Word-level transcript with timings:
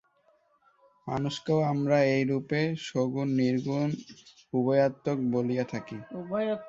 মানুষকেও 1.07 1.59
আমরা 1.71 1.97
এইরূপে 2.13 2.59
সগুণ-নির্গুণ 2.87 3.89
উভয়াত্মক 4.53 5.17
বলিয়া 5.33 5.65
থাকি। 5.73 5.97